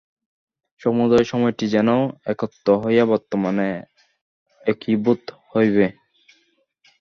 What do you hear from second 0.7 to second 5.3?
সমুদয় সময়টি যেন একত্র হইয়া বর্তমানে একীভূত